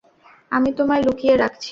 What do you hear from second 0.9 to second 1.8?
লুকিয়ে রাখছি।